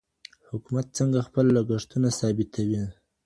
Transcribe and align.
حکومت 0.49 0.87
څنګه 0.97 1.19
خپل 1.27 1.45
لګښتونه 1.55 2.09
ثابتوي؟ 2.19 2.83